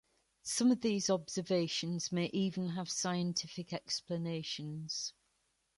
Some 0.41 0.71
of 0.71 0.81
these 0.81 1.11
observations 1.11 2.11
may 2.11 2.25
even 2.33 2.69
have 2.69 2.89
scientific 2.89 3.71
explanations. 3.71 5.13